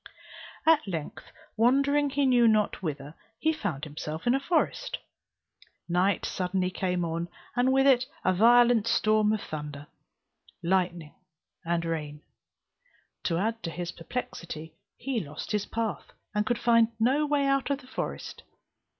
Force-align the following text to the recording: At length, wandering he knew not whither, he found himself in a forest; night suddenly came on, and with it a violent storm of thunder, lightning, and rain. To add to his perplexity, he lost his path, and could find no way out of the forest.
At 0.65 0.87
length, 0.87 1.31
wandering 1.55 2.09
he 2.09 2.25
knew 2.25 2.47
not 2.47 2.81
whither, 2.81 3.13
he 3.37 3.53
found 3.53 3.83
himself 3.83 4.25
in 4.25 4.33
a 4.33 4.39
forest; 4.39 4.97
night 5.87 6.25
suddenly 6.25 6.71
came 6.71 7.05
on, 7.05 7.29
and 7.55 7.71
with 7.71 7.85
it 7.85 8.07
a 8.25 8.33
violent 8.33 8.87
storm 8.87 9.31
of 9.31 9.41
thunder, 9.43 9.85
lightning, 10.63 11.13
and 11.63 11.85
rain. 11.85 12.23
To 13.25 13.37
add 13.37 13.61
to 13.61 13.69
his 13.69 13.91
perplexity, 13.91 14.73
he 14.97 15.19
lost 15.19 15.51
his 15.51 15.67
path, 15.67 16.11
and 16.33 16.47
could 16.47 16.57
find 16.57 16.87
no 16.99 17.27
way 17.27 17.45
out 17.45 17.69
of 17.69 17.77
the 17.81 17.85
forest. 17.85 18.41